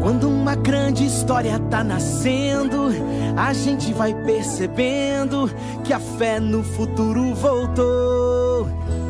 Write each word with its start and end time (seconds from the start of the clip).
Quando 0.00 0.30
uma 0.30 0.54
grande 0.54 1.04
história 1.04 1.58
tá 1.68 1.84
nascendo, 1.84 2.88
a 3.36 3.52
gente 3.52 3.92
vai 3.92 4.14
percebendo 4.24 5.50
que 5.84 5.92
a 5.92 6.00
fé 6.00 6.40
no 6.40 6.64
futuro 6.64 7.34
voltou. 7.34 9.03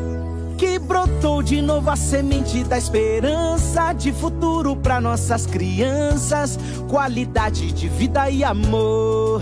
Que 0.57 0.79
brotou 0.79 1.43
de 1.43 1.61
novo 1.61 1.89
a 1.89 1.95
semente 1.95 2.63
da 2.63 2.77
esperança 2.77 3.91
de 3.93 4.11
futuro 4.13 4.75
para 4.75 5.01
nossas 5.01 5.45
crianças, 5.45 6.57
qualidade 6.87 7.71
de 7.71 7.89
vida 7.89 8.29
e 8.29 8.43
amor. 8.43 9.41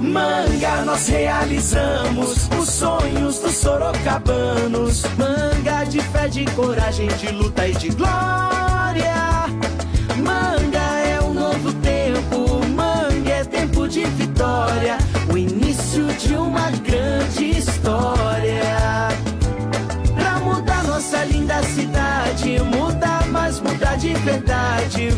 Manga, 0.00 0.84
nós 0.84 1.08
realizamos 1.08 2.48
os 2.58 2.68
sonhos 2.68 3.38
dos 3.38 3.54
sorocabanos. 3.54 5.02
Manga 5.16 5.84
de 5.84 6.00
fé, 6.00 6.28
de 6.28 6.44
coragem, 6.52 7.08
de 7.08 7.28
luta 7.28 7.66
e 7.66 7.74
de 7.74 7.88
glória. 7.90 9.25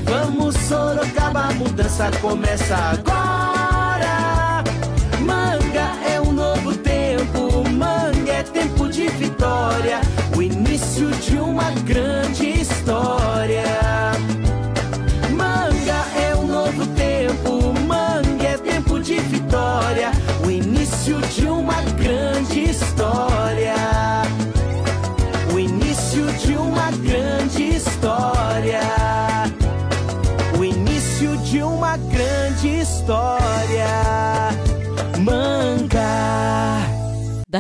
Vamos, 0.05 0.57
Sorocaba, 0.57 1.49
a 1.49 1.53
mudança 1.53 2.11
começa 2.23 2.75
agora. 2.75 4.65
Manga 5.21 5.93
é 6.11 6.19
um 6.21 6.33
novo 6.33 6.75
tempo, 6.77 7.69
manga 7.69 8.33
é 8.33 8.43
tempo 8.43 8.89
de 8.89 9.09
vitória, 9.09 10.01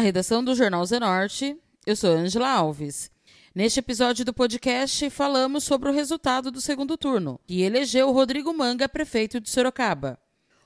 redação 0.08 0.42
do 0.42 0.54
Jornal 0.54 0.82
Zenorte, 0.86 1.54
eu 1.84 1.94
sou 1.94 2.10
Angela 2.14 2.50
Alves. 2.50 3.10
Neste 3.54 3.80
episódio 3.80 4.24
do 4.24 4.32
podcast, 4.32 5.10
falamos 5.10 5.64
sobre 5.64 5.90
o 5.90 5.92
resultado 5.92 6.50
do 6.50 6.62
segundo 6.62 6.96
turno, 6.96 7.38
que 7.46 7.60
elegeu 7.60 8.10
Rodrigo 8.10 8.54
Manga 8.54 8.88
prefeito 8.88 9.38
de 9.38 9.50
Sorocaba. 9.50 10.18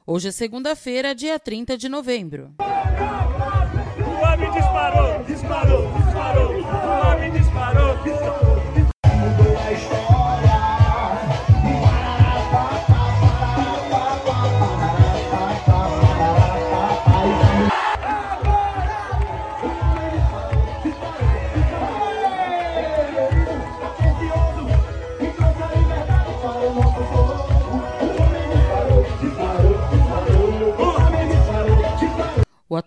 Hoje 0.07 0.29
é 0.29 0.31
segunda-feira, 0.31 1.13
dia 1.13 1.41
30 1.41 1.77
de 1.77 1.89
novembro. 1.89 2.55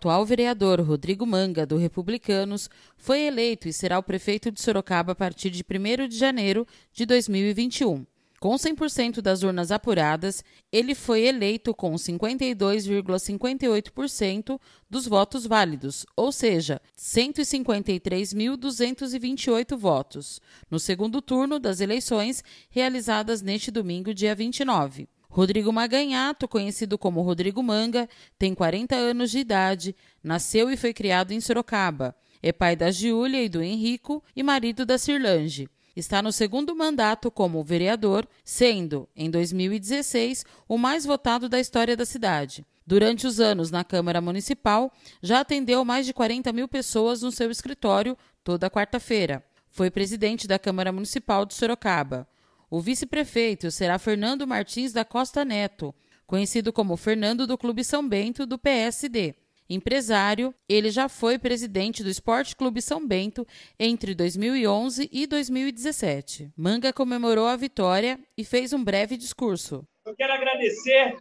Atual 0.06 0.24
vereador 0.24 0.80
Rodrigo 0.82 1.26
Manga, 1.26 1.66
do 1.66 1.78
Republicanos, 1.78 2.70
foi 2.96 3.22
eleito 3.22 3.68
e 3.68 3.74
será 3.74 3.98
o 3.98 4.04
prefeito 4.04 4.52
de 4.52 4.62
Sorocaba 4.62 5.14
a 5.14 5.16
partir 5.16 5.50
de 5.50 5.64
1 5.64 6.08
de 6.08 6.16
janeiro 6.16 6.68
de 6.94 7.08
2021. 7.08 8.06
Com 8.40 8.54
100% 8.54 9.20
das 9.20 9.42
urnas 9.42 9.72
apuradas, 9.72 10.44
ele 10.72 10.94
foi 10.94 11.24
eleito 11.24 11.74
com 11.74 11.96
52,58% 11.96 14.60
dos 14.88 15.08
votos 15.08 15.48
válidos, 15.48 16.06
ou 16.16 16.32
seja, 16.32 16.80
153.228 16.96 19.76
votos, 19.76 20.40
no 20.70 20.80
segundo 20.80 21.20
turno 21.20 21.58
das 21.58 21.80
eleições 21.80 22.44
realizadas 22.70 23.42
neste 23.42 23.72
domingo, 23.72 24.14
dia 24.14 24.36
29. 24.36 25.10
Rodrigo 25.36 25.70
Maganhato, 25.74 26.48
conhecido 26.48 26.98
como 26.98 27.22
Rodrigo 27.22 27.62
Manga, 27.62 28.08
tem 28.40 28.56
40 28.56 28.96
anos 28.96 29.30
de 29.30 29.40
idade, 29.40 29.94
nasceu 30.24 30.72
e 30.72 30.78
foi 30.78 30.94
criado 30.94 31.34
em 31.34 31.42
Sorocaba. 31.42 32.16
É 32.42 32.54
pai 32.54 32.74
da 32.74 32.90
Giulia 32.90 33.44
e 33.44 33.50
do 33.50 33.62
Henrico 33.62 34.24
e 34.34 34.42
marido 34.42 34.86
da 34.86 34.98
Cirlange. 34.98 35.68
Está 35.94 36.22
no 36.22 36.32
segundo 36.32 36.74
mandato 36.74 37.30
como 37.30 37.62
vereador, 37.66 38.26
sendo, 38.46 39.10
em 39.14 39.30
2016, 39.30 40.46
o 40.70 40.78
mais 40.78 41.04
votado 41.04 41.50
da 41.50 41.60
história 41.60 41.98
da 41.98 42.06
cidade. 42.06 42.66
Durante 42.88 43.28
os 43.28 43.42
anos 43.42 43.70
na 43.70 43.84
Câmara 43.84 44.22
Municipal, 44.22 44.90
já 45.22 45.42
atendeu 45.42 45.84
mais 45.84 46.06
de 46.06 46.14
40 46.14 46.54
mil 46.54 46.70
pessoas 46.70 47.22
no 47.22 47.32
seu 47.32 47.52
escritório 47.52 48.18
toda 48.42 48.70
quarta-feira. 48.70 49.44
Foi 49.70 49.92
presidente 49.92 50.48
da 50.48 50.58
Câmara 50.58 50.94
Municipal 50.94 51.46
de 51.46 51.56
Sorocaba. 51.56 52.26
O 52.76 52.82
vice-prefeito 52.82 53.72
será 53.72 53.98
Fernando 53.98 54.46
Martins 54.46 54.92
da 54.92 55.06
Costa 55.06 55.46
Neto, 55.46 55.96
conhecido 56.28 56.74
como 56.74 56.98
Fernando 56.98 57.48
do 57.48 57.58
Clube 57.58 57.86
São 57.86 58.06
Bento 58.06 58.46
do 58.46 58.60
PSD. 58.60 59.34
Empresário, 59.70 60.54
ele 60.68 60.92
já 60.92 61.08
foi 61.08 61.40
presidente 61.40 62.04
do 62.04 62.10
Esporte 62.10 62.54
Clube 62.54 62.82
São 62.82 63.08
Bento 63.08 63.48
entre 63.80 64.14
2011 64.14 65.10
e 65.10 65.26
2017. 65.26 66.52
Manga 66.58 66.92
comemorou 66.92 67.48
a 67.48 67.56
vitória 67.56 68.20
e 68.38 68.44
fez 68.44 68.74
um 68.74 68.84
breve 68.84 69.16
discurso. 69.16 69.88
Eu 70.06 70.14
quero 70.14 70.34
agradecer 70.34 71.16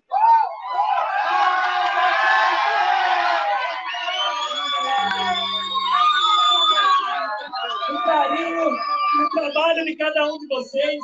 o 7.91 8.05
carinho 8.05 8.71
e 8.71 9.23
o 9.23 9.31
trabalho 9.31 9.85
de 9.85 9.95
cada 9.95 10.27
um 10.27 10.37
de 10.37 10.49
vocês. 10.49 10.99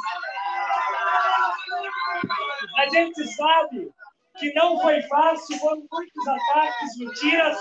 A 2.81 2.89
gente 2.89 3.27
sabe 3.35 3.91
que 4.39 4.55
não 4.55 4.81
foi 4.81 5.03
fácil, 5.03 5.59
foram 5.59 5.87
muitos 5.93 6.27
ataques, 6.27 6.97
mentiras. 6.97 7.59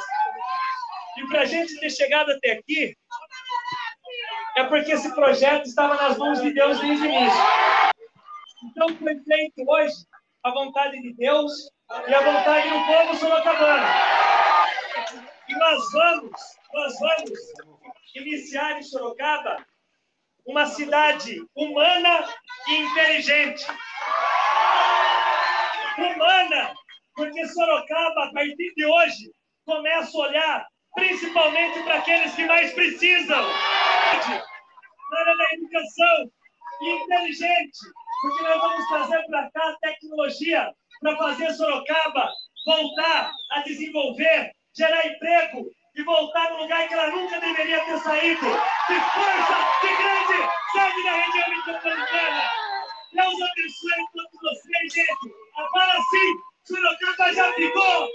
E 1.18 1.28
para 1.28 1.42
a 1.42 1.46
gente 1.46 1.78
ter 1.82 1.90
chegado 1.90 2.32
até 2.32 2.54
aqui, 2.54 2.96
é 4.56 4.64
porque 4.64 4.94
esse 4.94 5.14
projeto 5.14 5.66
estava 5.66 5.96
nas 5.96 6.18
mãos 6.18 6.42
de 6.42 6.54
Deus 6.54 6.80
desde 6.80 7.06
o 7.06 7.12
início. 7.12 7.44
Então 8.64 8.96
foi 8.96 9.20
feito 9.20 9.70
hoje 9.70 9.96
a 10.42 10.52
vontade 10.52 11.02
de 11.02 11.14
Deus 11.14 11.52
e 12.08 12.14
a 12.14 12.22
vontade 12.22 12.70
do 12.70 12.86
povo 12.86 13.16
sorocabano. 13.18 13.88
E 15.50 15.56
nós 15.56 15.92
vamos, 15.92 16.32
nós 16.74 16.94
vamos 16.98 17.40
iniciar 18.16 18.78
em 18.78 18.84
Sorocaba 18.84 19.66
uma 20.46 20.66
cidade 20.66 21.44
humana 21.54 22.26
e 22.70 22.76
inteligente. 22.78 23.66
Humana, 26.08 26.74
porque 27.16 27.48
Sorocaba, 27.48 28.26
a 28.26 28.34
partir 28.34 28.74
de 28.76 28.86
hoje, 28.86 29.32
começa 29.66 30.18
a 30.18 30.22
olhar 30.22 30.68
principalmente 30.96 31.84
para 31.84 31.96
aqueles 31.96 32.34
que 32.36 32.46
mais 32.46 32.74
precisam. 32.74 33.42
Na 35.12 35.20
área 35.20 35.38
da 35.38 35.46
educação 35.54 36.32
inteligente, 36.82 37.80
porque 38.22 38.44
nós 38.44 38.62
vamos 38.62 38.88
trazer 38.88 39.26
para 39.28 39.52
cá 39.52 39.78
tecnologia 39.82 40.74
para 41.02 41.18
fazer 41.18 41.54
Sorocaba 41.54 42.30
voltar 42.66 43.32
a 43.52 43.62
desenvolver, 43.62 44.52
gerar 44.76 45.06
emprego 45.08 45.66
e 45.96 46.04
voltar 46.04 46.52
no 46.52 46.62
lugar 46.62 46.88
que 46.88 46.94
ela 46.94 47.10
nunca 47.10 47.40
deveria 47.40 47.84
ter 47.86 47.98
saído. 48.00 48.46
De 48.46 49.00
força, 49.14 49.58
de 49.82 49.96
grande, 49.98 50.50
sabe 50.74 51.04
da 51.04 51.12
região 51.12 51.50
metropolitana. 51.50 52.44
Deus 53.12 53.34
abençoe 53.34 54.06
todos 54.14 54.40
vocês, 54.42 54.94
gente. 54.94 55.34
Agora 55.60 56.02
sim, 56.10 56.40
Sorocaba 56.64 57.34
já 57.34 57.52
ficou. 57.54 58.10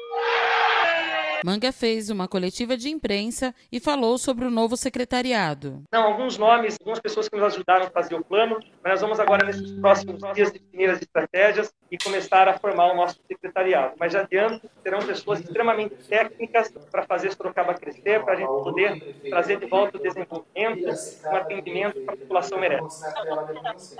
Manga 1.44 1.70
fez 1.72 2.08
uma 2.08 2.26
coletiva 2.26 2.74
de 2.74 2.88
imprensa 2.88 3.54
e 3.70 3.78
falou 3.78 4.16
sobre 4.16 4.46
o 4.46 4.50
novo 4.50 4.78
secretariado. 4.78 5.82
Não, 5.92 6.04
alguns 6.04 6.38
nomes, 6.38 6.78
algumas 6.80 7.00
pessoas 7.00 7.28
que 7.28 7.36
nos 7.36 7.44
ajudaram 7.44 7.86
a 7.86 7.90
fazer 7.90 8.14
o 8.14 8.24
plano, 8.24 8.58
mas 8.82 8.92
nós 8.92 9.00
vamos 9.02 9.20
agora, 9.20 9.44
nesses 9.44 9.72
próximos 9.72 10.22
dias, 10.32 10.50
definir 10.50 10.88
as 10.88 11.02
estratégias 11.02 11.70
e 11.90 11.98
começar 11.98 12.48
a 12.48 12.58
formar 12.58 12.92
o 12.92 12.96
nosso 12.96 13.20
secretariado. 13.28 13.94
Mas 14.00 14.14
já 14.14 14.22
adianto, 14.22 14.70
serão 14.82 15.00
pessoas 15.00 15.40
extremamente 15.40 15.94
técnicas 16.08 16.72
para 16.90 17.02
fazer 17.02 17.30
Sorocaba 17.32 17.74
crescer, 17.74 18.24
para 18.24 18.32
a 18.32 18.36
gente 18.36 18.48
poder 18.48 19.14
trazer 19.28 19.58
de 19.58 19.66
volta 19.66 19.98
o 19.98 20.00
desenvolvimento, 20.00 20.88
o 21.26 21.36
atendimento 21.36 22.00
que 22.00 22.08
a 22.08 22.16
população 22.16 22.58
merece. 22.58 23.04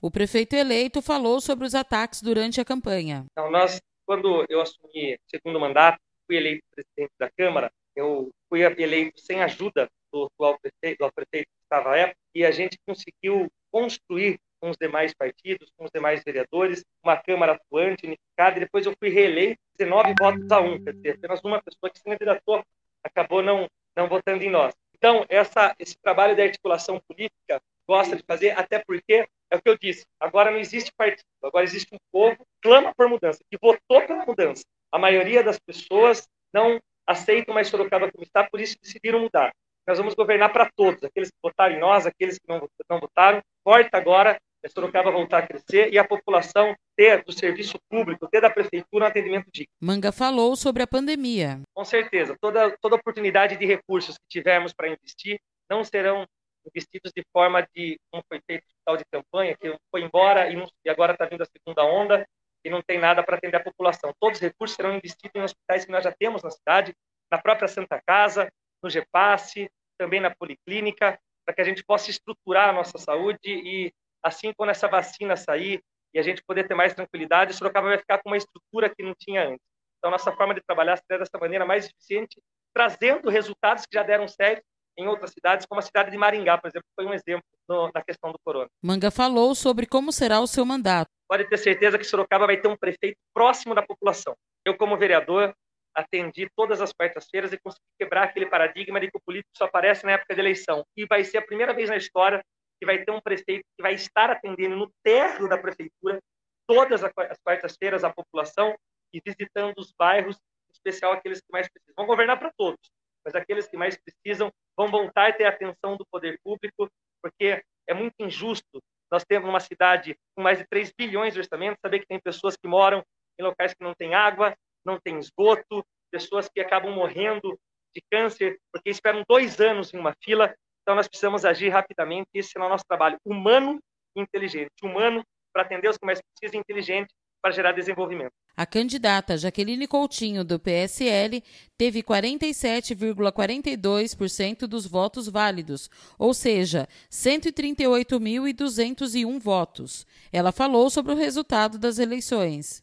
O 0.03 0.11
prefeito 0.11 0.57
eleito 0.57 1.03
falou 1.03 1.43
sobre 1.43 1.67
os 1.67 1.75
ataques 1.75 2.23
durante 2.23 2.59
a 2.59 2.65
campanha. 2.65 3.27
Então, 3.33 3.51
nós, 3.51 3.79
quando 4.07 4.45
eu 4.49 4.61
assumi 4.61 5.19
segundo 5.27 5.61
mandato, 5.61 5.99
fui 6.27 6.37
eleito 6.37 6.65
presidente 6.71 7.13
da 7.19 7.31
Câmara, 7.31 7.71
eu 7.95 8.31
fui 8.49 8.63
eleito 8.63 9.21
sem 9.21 9.43
ajuda 9.43 9.89
do 10.13 10.25
atual 10.25 10.59
prefeito, 10.61 11.05
do 11.05 11.13
prefeito 11.13 11.47
que 11.47 11.63
estava 11.63 11.93
à 11.93 11.99
época, 11.99 12.19
e 12.35 12.45
a 12.45 12.51
gente 12.51 12.79
conseguiu 12.87 13.51
construir 13.71 14.39
com 14.61 14.71
os 14.71 14.77
demais 14.79 15.13
partidos, 15.13 15.71
com 15.77 15.85
os 15.85 15.91
demais 15.93 16.23
vereadores, 16.25 16.85
uma 17.03 17.17
Câmara 17.17 17.53
atuante, 17.53 18.07
unificada, 18.07 18.57
e 18.57 18.61
depois 18.61 18.87
eu 18.87 18.95
fui 18.99 19.11
reeleito 19.11 19.61
19 19.79 20.15
votos 20.19 20.51
a 20.51 20.61
um, 20.61 20.83
quer 20.83 20.95
dizer, 20.95 21.11
apenas 21.17 21.41
uma 21.45 21.63
pessoa 21.63 21.91
que 21.91 21.99
se 21.99 22.05
candidatou 22.05 22.65
acabou 23.03 23.43
não, 23.43 23.69
não 23.95 24.09
votando 24.09 24.43
em 24.43 24.51
nós. 24.51 24.75
Então, 24.95 25.27
essa, 25.29 25.75
esse 25.79 25.99
trabalho 26.01 26.35
de 26.35 26.41
articulação 26.41 26.99
política 27.07 27.61
gosta 27.87 28.17
de 28.17 28.23
fazer, 28.23 28.59
até 28.59 28.79
porque, 28.79 29.29
é 29.51 29.57
o 29.57 29.63
que 29.63 29.69
eu 29.69 29.79
disse, 29.79 30.05
agora 30.19 30.51
não 30.51 30.59
existe 30.59 30.93
partido, 30.97 31.25
agora 31.43 31.65
existe 31.65 31.95
um 31.95 31.99
povo 32.13 32.37
que 32.37 32.45
clama 32.63 32.93
por 32.97 33.09
mudança, 33.09 33.41
que 33.51 33.59
votou 33.61 34.07
pela 34.07 34.25
mudança. 34.25 34.65
A 34.91 34.99
maioria 34.99 35.43
das 35.43 35.59
pessoas 35.59 36.27
não 36.53 36.81
aceitam 37.07 37.55
mais 37.55 37.69
Sorocaba 37.69 38.11
como 38.11 38.25
está, 38.25 38.49
por 38.49 38.61
isso 38.61 38.77
decidiram 38.83 39.21
mudar. 39.21 39.53
Nós 39.87 39.99
vamos 39.99 40.15
governar 40.15 40.53
para 40.53 40.71
todos, 40.75 41.05
aqueles 41.05 41.29
que 41.29 41.37
votaram 41.43 41.75
em 41.75 41.79
nós, 41.79 42.07
aqueles 42.07 42.39
que 42.39 42.49
não, 42.49 42.67
não 42.89 43.01
votaram. 43.01 43.43
Importa 43.61 43.99
agora 43.99 44.39
é 44.63 44.69
Sorocaba 44.69 45.11
voltar 45.11 45.39
a 45.39 45.47
crescer 45.47 45.93
e 45.93 45.99
a 45.99 46.05
população 46.05 46.75
ter 46.97 47.23
do 47.23 47.33
serviço 47.33 47.77
público, 47.91 48.27
ter 48.29 48.41
da 48.41 48.49
prefeitura 48.49 49.05
um 49.05 49.09
atendimento 49.09 49.51
digno. 49.53 49.69
Manga 49.79 50.11
falou 50.11 50.57
sobre 50.57 50.83
a 50.83 50.87
pandemia. 50.87 51.61
Com 51.75 51.85
certeza, 51.85 52.35
toda, 52.41 52.75
toda 52.81 52.97
oportunidade 52.97 53.59
de 53.59 53.67
recursos 53.67 54.17
que 54.17 54.41
tivermos 54.41 54.73
para 54.73 54.89
investir 54.89 55.39
não 55.69 55.85
serão 55.85 56.25
investidos 56.67 57.13
de 57.15 57.25
forma 57.33 57.67
de, 57.75 57.99
como 58.11 58.25
foi 58.29 58.41
feito 58.47 58.65
o 58.65 58.67
hospital 58.67 58.97
de 58.97 59.05
campanha, 59.11 59.57
que 59.57 59.77
foi 59.91 60.03
embora 60.03 60.51
e, 60.51 60.57
não, 60.57 60.67
e 60.85 60.91
agora 60.91 61.13
está 61.13 61.27
vindo 61.27 61.43
a 61.43 61.47
segunda 61.47 61.85
onda, 61.85 62.27
e 62.65 62.71
não 62.71 62.81
tem 62.81 62.99
nada 62.99 63.23
para 63.23 63.37
atender 63.37 63.57
a 63.57 63.63
população. 63.63 64.13
Todos 64.19 64.39
os 64.39 64.43
recursos 64.43 64.75
serão 64.75 64.95
investidos 64.95 65.35
em 65.35 65.43
hospitais 65.43 65.85
que 65.85 65.93
nós 65.93 66.03
já 66.03 66.13
temos 66.13 66.43
na 66.43 66.51
cidade, 66.51 66.95
na 67.31 67.39
própria 67.39 67.69
Santa 67.69 68.01
Casa, 68.07 68.51
no 68.83 68.89
GEPASSE, 68.89 69.71
também 69.99 70.21
na 70.21 70.35
Policlínica, 70.35 71.19
para 71.45 71.55
que 71.55 71.61
a 71.61 71.65
gente 71.65 71.85
possa 71.85 72.11
estruturar 72.11 72.71
a 72.71 72.73
nossa 72.73 72.97
saúde 72.99 73.39
e, 73.45 73.93
assim, 74.23 74.53
quando 74.57 74.71
essa 74.71 74.89
vacina 74.89 75.37
sair 75.37 75.83
e 76.15 76.19
a 76.19 76.23
gente 76.23 76.43
poder 76.43 76.67
ter 76.67 76.75
mais 76.75 76.95
tranquilidade, 76.95 77.53
Sorocaba 77.53 77.89
vai 77.89 77.99
ficar 77.99 78.23
com 78.23 78.31
uma 78.31 78.37
estrutura 78.37 78.89
que 78.89 79.03
não 79.03 79.15
tinha 79.19 79.49
antes. 79.49 79.67
Então, 79.99 80.11
nossa 80.11 80.33
forma 80.33 80.55
de 80.55 80.63
trabalhar 80.63 80.97
será 80.97 81.19
dessa 81.19 81.39
maneira 81.39 81.67
mais 81.67 81.87
eficiente, 81.87 82.41
trazendo 82.73 83.29
resultados 83.29 83.85
que 83.85 83.95
já 83.95 84.03
deram 84.03 84.27
certo 84.27 84.65
em 84.97 85.07
outras 85.07 85.31
cidades, 85.33 85.67
como 85.67 85.79
a 85.79 85.83
cidade 85.83 86.11
de 86.11 86.17
Maringá, 86.17 86.59
por 86.59 86.69
exemplo, 86.69 86.87
foi 86.95 87.07
um 87.07 87.13
exemplo 87.13 87.45
no, 87.69 87.91
na 87.95 88.03
questão 88.03 88.31
do 88.33 88.39
corona. 88.45 88.69
Manga 88.83 89.11
falou 89.11 89.55
sobre 89.55 89.87
como 89.87 90.13
será 90.13 90.41
o 90.41 90.47
seu 90.47 90.65
mandato. 90.65 91.11
Pode 91.29 91.49
ter 91.49 91.57
certeza 91.59 91.99
que 91.99 92.05
Sorocaba 92.05 92.47
vai 92.47 92.57
ter 92.57 92.69
um 92.69 92.77
prefeito 92.77 93.17
próximo 93.33 93.75
da 93.75 93.83
população. 93.83 94.35
Eu, 94.65 94.77
como 94.77 94.97
vereador, 94.97 95.55
atendi 95.95 96.49
todas 96.57 96.81
as 96.81 96.93
quartas-feiras 96.93 97.53
e 97.53 97.59
consegui 97.59 97.85
quebrar 97.99 98.25
aquele 98.25 98.47
paradigma 98.47 99.01
de 99.01 99.11
que 99.11 99.17
o 99.17 99.21
político 99.25 99.51
só 99.57 99.65
aparece 99.65 100.05
na 100.05 100.13
época 100.13 100.35
de 100.35 100.41
eleição. 100.41 100.85
E 100.97 101.07
vai 101.07 101.25
ser 101.25 101.39
a 101.39 101.47
primeira 101.47 101.73
vez 101.73 101.89
na 101.89 101.97
história 101.97 102.43
que 102.81 102.87
vai 102.87 103.05
ter 103.05 103.13
um 103.13 103.21
prefeito 103.21 103.65
que 103.77 103.83
vai 103.83 103.95
estar 103.95 104.31
atendendo 104.31 104.77
no 104.77 104.91
térreo 105.03 105.49
da 105.49 105.57
prefeitura 105.57 106.21
todas 106.67 107.05
as 107.05 107.39
quartas-feiras 107.43 108.05
a 108.05 108.11
população 108.11 108.75
e 109.13 109.21
visitando 109.25 109.79
os 109.79 109.93
bairros, 109.97 110.37
em 110.69 110.73
especial 110.73 111.13
aqueles 111.13 111.41
que 111.41 111.53
mais 111.53 111.69
precisam. 111.69 111.95
Vão 111.97 112.07
governar 112.07 112.39
para 112.39 112.53
todos, 112.57 112.81
mas 113.25 113.35
aqueles 113.35 113.67
que 113.67 113.77
mais 113.77 113.97
precisam 113.97 114.51
vão 114.77 114.89
voltar 114.89 115.31
a 115.31 115.33
ter 115.33 115.45
a 115.45 115.51
atenção 115.51 115.97
do 115.97 116.05
poder 116.11 116.39
público, 116.43 116.89
porque 117.23 117.63
é 117.87 117.95
muito 117.95 118.15
injusto 118.21 118.83
nós 119.15 119.25
temos 119.25 119.49
uma 119.49 119.61
cidade 119.61 120.17
com 120.35 120.43
mais 120.43 120.59
de 120.59 120.67
3 120.67 120.93
bilhões 120.99 121.35
de 121.35 121.39
orçamento, 121.39 121.79
saber 121.81 122.01
que 122.01 122.07
tem 122.07 122.19
pessoas 122.19 122.57
que 122.57 122.67
moram 122.67 123.01
em 123.39 123.45
locais 123.45 123.73
que 123.73 123.85
não 123.85 123.95
têm 123.95 124.13
água, 124.13 124.57
não 124.85 124.99
têm 124.99 125.21
esgoto, 125.21 125.85
pessoas 126.11 126.49
que 126.49 126.61
acabam 126.61 126.93
morrendo 126.93 127.57
de 127.95 128.03
câncer 128.11 128.59
porque 128.73 128.91
esperam 128.91 129.23
dois 129.29 129.61
anos 129.61 129.95
em 129.95 129.99
uma 129.99 130.15
fila. 130.21 130.53
Então, 130.83 130.97
nós 130.97 131.07
precisamos 131.07 131.45
agir 131.45 131.69
rapidamente. 131.69 132.29
Esse 132.35 132.59
é 132.59 132.61
o 132.61 132.69
nosso 132.69 132.85
trabalho 132.89 133.17
humano 133.25 133.79
e 134.17 134.21
inteligente. 134.21 134.73
Humano 134.83 135.23
para 135.53 135.63
atender 135.63 135.89
os 135.89 135.97
que 135.97 136.05
mais 136.05 136.21
precisam 136.21 136.61
inteligente 136.61 137.15
para 137.45 137.53
gerar 137.53 137.73
desenvolvimento. 137.73 138.33
A 138.57 138.65
candidata 138.65 139.37
Jaqueline 139.37 139.87
Coutinho, 139.87 140.43
do 140.43 140.59
PSL, 140.59 141.45
teve 141.77 142.03
47,42% 142.03 144.61
dos 144.61 144.87
votos 144.87 145.29
válidos, 145.29 145.91
ou 146.19 146.33
seja, 146.33 146.89
138.201 147.13 149.39
votos. 149.39 150.07
Ela 150.33 150.53
falou 150.53 150.89
sobre 150.89 151.13
o 151.13 151.17
resultado 151.17 151.79
das 151.79 151.99
eleições. 151.99 152.83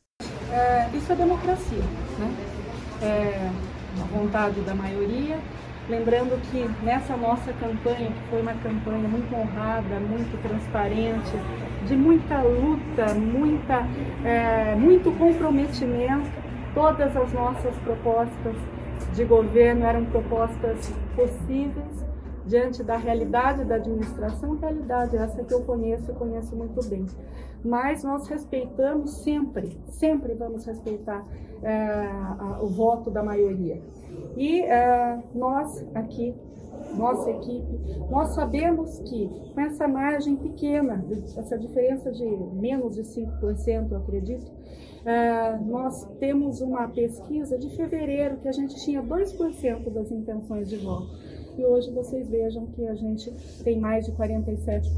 É, 0.52 0.88
isso 0.96 1.12
é 1.12 1.16
democracia, 1.16 1.82
né? 2.20 2.32
É 3.02 3.50
a 4.00 4.04
vontade 4.16 4.62
da 4.62 4.76
maioria. 4.76 5.40
Lembrando 5.90 6.40
que 6.50 6.70
nessa 6.86 7.18
nossa 7.18 7.52
campanha, 7.54 8.12
que 8.12 8.30
foi 8.30 8.42
uma 8.42 8.54
campanha 8.54 9.08
muito 9.08 9.36
honrada, 9.36 10.00
muito 10.00 10.42
transparente, 10.42 11.32
de 11.88 11.96
muita 11.96 12.42
luta, 12.42 13.14
muita, 13.16 13.86
é, 14.24 14.76
muito 14.76 15.12
comprometimento. 15.18 16.30
Todas 16.74 17.18
as 17.18 17.34
nossas 17.34 17.76
propostas 17.78 18.56
de 19.14 19.26
governo 19.26 19.86
eram 19.86 20.06
propostas 20.06 20.94
possíveis 21.16 22.11
diante 22.46 22.84
da 22.84 22.98
realidade 22.98 23.64
da 23.66 23.76
administração, 23.76 24.58
realidade 24.58 25.16
essa 25.18 25.44
que 25.44 25.54
eu 25.54 25.62
conheço 25.64 26.14
conheço 26.14 26.56
muito 26.56 26.84
bem. 26.88 27.06
Mas 27.64 28.04
nós 28.04 28.28
respeitamos 28.28 29.24
sempre, 29.24 29.78
sempre 29.88 30.34
vamos 30.34 30.66
respeitar 30.66 31.26
é, 31.62 31.74
a, 31.74 32.60
o 32.62 32.68
voto 32.68 33.12
da 33.12 33.22
maioria. 33.22 33.82
E 34.36 34.62
é, 34.62 35.20
nós 35.34 35.86
aqui 35.94 36.36
nossa 36.96 37.30
equipe, 37.30 37.80
nós 38.10 38.30
sabemos 38.34 39.00
que 39.00 39.30
com 39.54 39.62
essa 39.62 39.88
margem 39.88 40.36
pequena, 40.36 41.06
essa 41.38 41.58
diferença 41.58 42.12
de 42.12 42.26
menos 42.26 42.96
de 42.96 43.04
5%, 43.04 43.92
eu 43.92 43.98
acredito, 43.98 44.46
uh, 44.46 45.66
nós 45.66 46.06
temos 46.20 46.62
uma 46.62 46.88
pesquisa 46.88 47.58
de 47.58 47.70
fevereiro 47.76 48.38
que 48.38 48.48
a 48.48 48.52
gente 48.52 48.76
tinha 48.84 49.02
2% 49.02 49.90
das 49.90 50.12
intenções 50.12 50.70
de 50.70 50.78
voto. 50.78 51.08
E 51.58 51.66
hoje 51.66 51.92
vocês 51.92 52.30
vejam 52.30 52.68
que 52.68 52.88
a 52.88 52.96
gente 52.96 53.32
tem 53.64 53.80
mais 53.80 54.06
de 54.06 54.12
47%. 54.12 54.92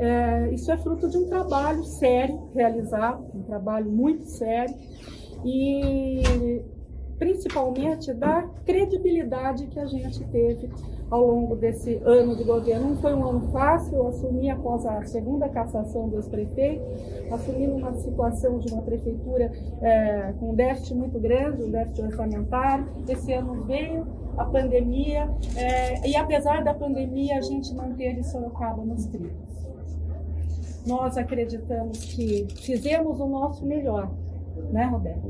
Uh, 0.00 0.54
isso 0.54 0.70
é 0.70 0.76
fruto 0.78 1.08
de 1.08 1.18
um 1.18 1.28
trabalho 1.28 1.84
sério 1.84 2.48
realizado, 2.54 3.24
um 3.34 3.42
trabalho 3.42 3.90
muito 3.90 4.24
sério. 4.26 4.74
E 5.44 6.22
principalmente 7.20 8.14
da 8.14 8.48
credibilidade 8.64 9.66
que 9.66 9.78
a 9.78 9.84
gente 9.84 10.24
teve 10.24 10.70
ao 11.10 11.26
longo 11.26 11.54
desse 11.56 12.00
ano 12.04 12.34
de 12.34 12.44
governo. 12.44 12.90
Não 12.90 12.96
foi 12.96 13.12
um 13.12 13.28
ano 13.28 13.50
fácil, 13.50 13.96
eu 13.96 14.08
assumi 14.08 14.48
após 14.48 14.86
a 14.86 15.02
segunda 15.04 15.48
cassação 15.48 16.08
dos 16.08 16.26
prefeitos, 16.28 16.86
assumi 17.30 17.66
numa 17.66 17.92
situação 17.94 18.58
de 18.58 18.72
uma 18.72 18.82
prefeitura 18.82 19.52
é, 19.82 20.32
com 20.38 20.54
déficit 20.54 20.94
muito 20.94 21.18
grande, 21.18 21.62
um 21.62 21.70
déficit 21.70 22.02
orçamentário. 22.02 22.86
Esse 23.06 23.32
ano 23.34 23.64
veio 23.64 24.06
a 24.40 24.44
pandemia 24.44 25.30
é, 25.56 26.08
e 26.08 26.16
apesar 26.16 26.64
da 26.64 26.72
pandemia 26.72 27.38
a 27.38 27.40
gente 27.40 27.74
manteve 27.74 28.22
Sorocaba 28.22 28.84
nos 28.84 29.06
trilhos. 29.06 29.50
Nós 30.86 31.18
acreditamos 31.18 31.98
que 32.14 32.46
fizemos 32.62 33.20
o 33.20 33.26
nosso 33.26 33.64
melhor 33.66 34.10
né, 34.70 34.84
Roberto? 34.84 35.22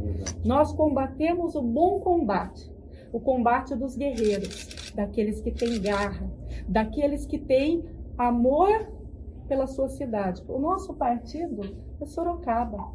Nós 0.44 0.72
combatemos 0.72 1.54
o 1.54 1.62
bom 1.62 2.00
combate, 2.00 2.70
o 3.12 3.20
combate 3.20 3.74
dos 3.74 3.96
guerreiros, 3.96 4.92
daqueles 4.94 5.40
que 5.40 5.50
têm 5.50 5.80
garra, 5.80 6.30
daqueles 6.68 7.26
que 7.26 7.38
têm 7.38 7.84
amor 8.16 8.90
pela 9.48 9.66
sua 9.66 9.88
cidade. 9.88 10.42
O 10.48 10.58
nosso 10.58 10.94
partido 10.94 11.76
é 12.00 12.06
Sorocaba. 12.06 12.92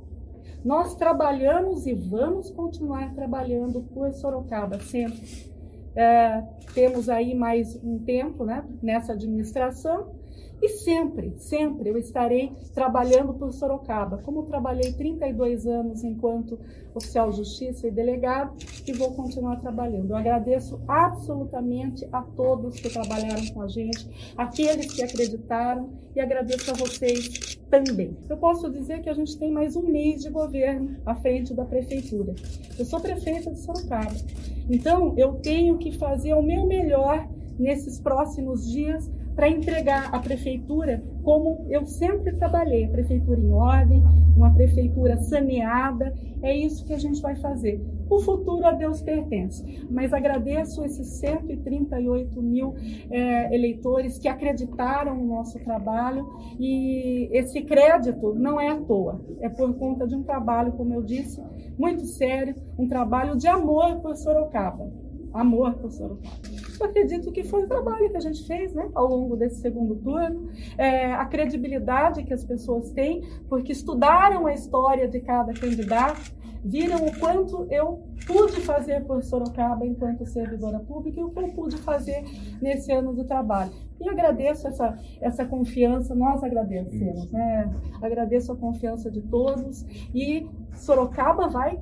Nós 0.64 0.96
trabalhamos 0.96 1.86
e 1.86 1.94
vamos 1.94 2.50
continuar 2.50 3.14
trabalhando 3.14 3.82
por 3.94 4.12
Sorocaba 4.14 4.80
sempre. 4.80 5.54
É, 5.96 6.44
temos 6.74 7.08
aí 7.08 7.34
mais 7.34 7.76
um 7.84 7.98
tempo 8.00 8.44
né, 8.44 8.64
nessa 8.82 9.14
administração 9.14 10.14
E 10.62 10.70
sempre, 10.70 11.34
sempre 11.38 11.90
eu 11.90 11.98
estarei 11.98 12.52
trabalhando 12.74 13.34
por 13.34 13.52
Sorocaba, 13.52 14.18
como 14.20 14.44
trabalhei 14.44 14.94
32 14.94 15.68
anos 15.68 16.04
enquanto 16.04 16.58
oficial 16.94 17.30
de 17.30 17.38
justiça 17.38 17.88
e 17.88 17.92
delegado, 17.92 18.56
e 18.88 18.94
vou 18.94 19.14
continuar 19.14 19.58
trabalhando. 19.58 20.12
Eu 20.12 20.16
agradeço 20.16 20.80
absolutamente 20.88 22.08
a 22.12 22.22
todos 22.22 22.80
que 22.80 22.90
trabalharam 22.90 23.46
com 23.54 23.62
a 23.62 23.68
gente, 23.68 24.34
aqueles 24.38 24.94
que 24.94 25.04
acreditaram, 25.04 25.90
e 26.16 26.22
agradeço 26.22 26.72
a 26.72 26.74
vocês 26.74 27.60
também. 27.70 28.18
Eu 28.30 28.38
posso 28.38 28.72
dizer 28.72 29.02
que 29.02 29.10
a 29.10 29.14
gente 29.14 29.38
tem 29.38 29.52
mais 29.52 29.76
um 29.76 29.84
mês 29.84 30.24
de 30.24 30.30
governo 30.30 30.96
à 31.06 31.14
frente 31.14 31.54
da 31.54 31.66
prefeitura. 31.66 32.34
Eu 32.80 32.86
sou 32.86 33.02
prefeita 33.02 33.52
de 33.52 33.60
Sorocaba, 33.60 34.16
então 34.70 35.14
eu 35.18 35.34
tenho 35.34 35.78
que 35.78 35.92
fazer 35.92 36.34
o 36.34 36.42
meu 36.42 36.66
melhor 36.66 37.28
nesses 37.60 38.00
próximos 38.00 38.70
dias 38.70 39.10
para 39.36 39.50
entregar 39.50 40.14
a 40.14 40.20
prefeitura 40.20 41.04
como 41.24 41.66
eu 41.70 41.86
sempre 41.86 42.34
trabalhei, 42.36 42.86
a 42.86 42.90
prefeitura 42.90 43.40
em 43.40 43.52
ordem, 43.52 44.04
uma 44.36 44.54
prefeitura 44.54 45.18
saneada. 45.18 46.14
É 46.44 46.56
isso 46.56 46.86
que 46.86 46.94
a 46.94 47.00
gente 47.00 47.20
vai 47.22 47.36
fazer. 47.36 47.84
O 48.08 48.20
futuro 48.20 48.66
a 48.66 48.72
Deus 48.72 49.02
pertence. 49.02 49.88
Mas 49.90 50.14
agradeço 50.14 50.86
esses 50.86 51.08
138 51.20 52.42
mil 52.42 52.76
é, 53.10 53.54
eleitores 53.56 54.20
que 54.20 54.28
acreditaram 54.28 55.18
no 55.18 55.26
nosso 55.26 55.58
trabalho 55.60 56.28
e 56.60 57.28
esse 57.32 57.62
crédito 57.64 58.36
não 58.36 58.60
é 58.60 58.70
à 58.70 58.80
toa. 58.80 59.20
É 59.42 59.50
por 59.50 59.74
conta 59.76 60.06
de 60.08 60.16
um 60.16 60.22
trabalho, 60.22 60.74
como 60.74 60.94
eu 60.94 61.02
disse, 61.02 61.42
muito 61.78 62.06
sério, 62.06 62.56
um 62.78 62.88
trabalho 62.88 63.36
de 63.36 63.48
amor 63.48 64.00
por 64.02 64.16
Sorocaba. 64.16 64.92
Amor 65.34 65.74
por 65.74 65.92
Sorocaba. 65.92 66.55
Eu 66.80 66.88
acredito 66.88 67.32
que 67.32 67.44
foi 67.44 67.64
o 67.64 67.68
trabalho 67.68 68.10
que 68.10 68.18
a 68.18 68.22
gente 68.22 68.46
fez 68.46 68.74
né, 68.74 68.90
ao 68.94 69.08
longo 69.08 69.36
desse 69.36 69.62
segundo 69.62 69.96
turno, 69.96 70.50
é, 70.78 71.14
a 71.14 71.26
credibilidade 71.26 72.24
que 72.24 72.34
as 72.34 72.44
pessoas 72.44 72.92
têm, 72.92 73.24
porque 73.50 73.72
estudaram 73.72 74.46
a 74.46 74.54
história 74.54 75.08
de 75.08 75.20
cada 75.20 75.54
candidato, 75.54 76.34
viram 76.64 77.06
o 77.06 77.20
quanto 77.20 77.68
eu 77.70 78.04
pude 78.26 78.60
fazer 78.62 79.06
por 79.06 79.22
Sorocaba 79.24 79.86
enquanto 79.86 80.26
servidora 80.26 80.80
pública 80.80 81.20
e 81.20 81.24
o 81.24 81.30
que 81.30 81.40
eu 81.40 81.50
pude 81.50 81.78
fazer 81.78 82.24
nesse 82.60 82.92
ano 82.92 83.14
de 83.14 83.24
trabalho. 83.24 83.72
E 84.02 84.10
agradeço 84.10 84.68
essa, 84.68 84.98
essa 85.22 85.46
confiança, 85.46 86.16
nós 86.16 86.44
agradecemos, 86.44 87.32
né? 87.32 87.72
Agradeço 88.02 88.52
a 88.52 88.56
confiança 88.56 89.12
de 89.12 89.22
todos 89.22 89.86
e 90.14 90.48
Sorocaba 90.74 91.48
vai 91.48 91.80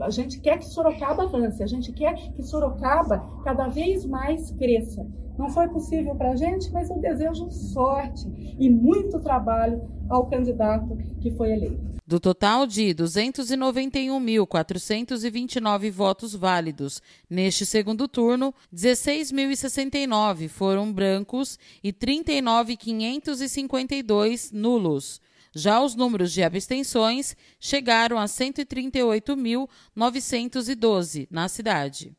a 0.00 0.10
gente 0.10 0.40
quer 0.40 0.58
que 0.58 0.66
Sorocaba 0.66 1.24
avance, 1.24 1.62
a 1.62 1.66
gente 1.66 1.92
quer 1.92 2.14
que 2.32 2.42
Sorocaba 2.42 3.24
cada 3.44 3.68
vez 3.68 4.04
mais 4.04 4.50
cresça. 4.52 5.06
Não 5.38 5.50
foi 5.50 5.68
possível 5.68 6.14
para 6.14 6.32
a 6.32 6.36
gente, 6.36 6.72
mas 6.72 6.88
eu 6.88 6.98
desejo 6.98 7.50
sorte 7.50 8.26
e 8.58 8.70
muito 8.70 9.20
trabalho 9.20 9.82
ao 10.08 10.26
candidato 10.26 10.96
que 11.20 11.30
foi 11.32 11.52
eleito. 11.52 11.96
Do 12.06 12.18
total 12.20 12.66
de 12.68 12.94
291.429 12.94 15.90
votos 15.90 16.36
válidos 16.36 17.02
neste 17.28 17.66
segundo 17.66 18.06
turno, 18.06 18.54
16.069 18.72 20.48
foram 20.48 20.92
brancos 20.92 21.58
e 21.82 21.92
39.552 21.92 24.52
nulos. 24.52 25.20
Já 25.58 25.80
os 25.80 25.94
números 25.94 26.32
de 26.32 26.42
abstenções 26.42 27.34
chegaram 27.58 28.18
a 28.18 28.26
138.912 28.26 31.26
na 31.30 31.48
cidade. 31.48 32.14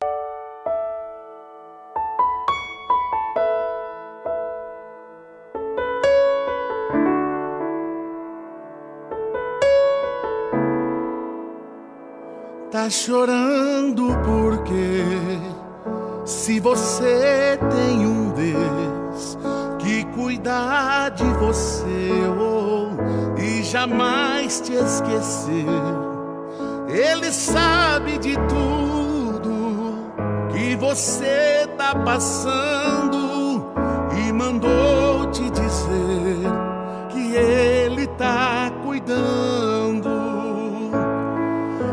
Tá 12.72 12.90
chorando 12.90 14.08
porque 14.26 15.04
se 16.26 16.60
você 16.60 17.60
tem 17.70 18.08
um 18.08 18.32
Deus 18.32 19.38
que 19.78 20.04
cuida 20.16 21.10
de 21.10 21.26
você 21.36 22.10
oh, 22.36 22.77
jamais 23.78 24.60
te 24.60 24.74
esquecer, 24.74 25.66
Ele 26.90 27.32
sabe 27.32 28.18
de 28.18 28.36
tudo 28.48 30.12
que 30.52 30.76
você 30.76 31.70
tá 31.78 31.94
passando 31.94 33.68
e 34.18 34.34
mandou 34.34 35.30
te 35.30 35.48
dizer 35.52 36.48
que 37.10 37.36
Ele 37.36 38.08
tá 38.08 38.72
cuidando. 38.84 40.10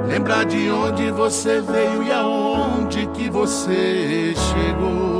Lembrar 0.08 0.46
de 0.46 0.70
onde 0.70 1.10
você 1.10 1.60
veio 1.60 2.02
e 2.02 2.10
aonde 2.10 3.06
que 3.08 3.28
você 3.28 4.32
chegou. 4.34 5.14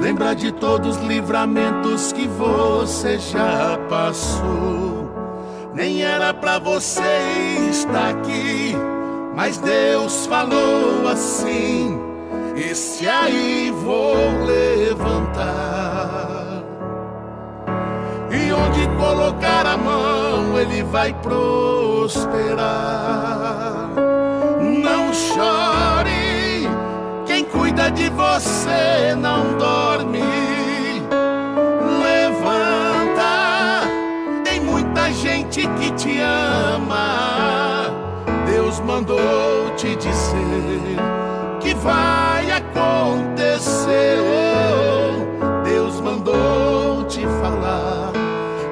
Lembra 0.00 0.34
de 0.34 0.52
todos 0.52 0.96
os 0.96 1.02
livramentos 1.02 2.12
que 2.12 2.28
você 2.28 3.18
já 3.18 3.75
passou. 3.88 5.10
Nem 5.74 6.02
era 6.02 6.32
para 6.32 6.58
você 6.58 7.02
estar 7.70 8.10
aqui, 8.10 8.74
mas 9.34 9.58
Deus 9.58 10.26
falou 10.26 11.08
assim: 11.08 12.00
Esse 12.56 13.08
aí 13.08 13.70
vou 13.70 14.16
levantar. 14.46 15.44
E 18.30 18.52
onde 18.52 18.86
colocar 18.96 19.66
a 19.66 19.76
mão, 19.76 20.58
ele 20.58 20.82
vai 20.82 21.12
prosperar. 21.14 22.56
Não 24.60 25.12
chore 25.12 26.26
cuida 27.76 27.90
de 27.90 28.08
você 28.10 29.14
não 29.16 29.56
dorme. 29.58 29.95
Mandou 38.96 39.74
te 39.76 39.94
dizer 39.96 40.96
que 41.60 41.74
vai 41.74 42.50
acontecer. 42.50 44.16
Deus 45.64 46.00
mandou 46.00 47.04
te 47.04 47.20
falar 47.42 48.12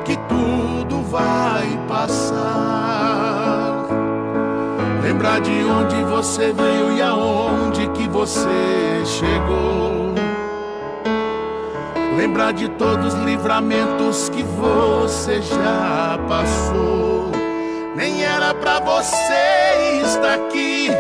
que 0.07 0.17
tudo 0.29 1.03
vai 1.11 1.79
passar. 1.87 3.87
Lembrar 5.03 5.43
de 5.43 5.51
onde 5.51 6.03
você 6.05 6.55
veio 6.55 6.97
e 6.97 7.03
aonde 7.03 7.87
que 7.89 8.09
você 8.09 9.05
chegou. 9.05 10.15
Lembrar 12.17 12.55
de 12.55 12.67
todos 12.71 13.13
os 13.13 13.21
livramentos 13.25 14.31
que 14.31 14.43
você 14.43 15.43
já 15.43 16.19
passou. 16.27 17.31
Nem 17.95 18.25
era 18.25 18.55
para 18.55 18.81
você 18.81 19.64
estar 20.05 20.35
aqui, 20.35 20.91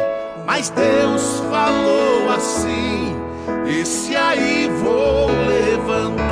mas 0.46 0.70
Deus 0.70 1.42
falou 1.50 2.30
assim: 2.34 3.14
Esse 3.66 4.16
aí 4.16 4.70
vou 4.82 5.28
levantar. 5.46 6.25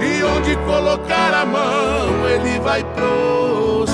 E 0.00 0.22
onde 0.22 0.56
colocar 0.66 1.34
a 1.34 1.44
mão, 1.44 2.28
ele 2.28 2.58
vai 2.60 2.84
prosperar 2.84 3.86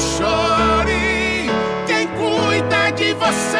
chore. 0.00 1.50
Quem 1.86 2.06
cuida 2.08 2.90
de 2.92 3.12
você 3.14 3.59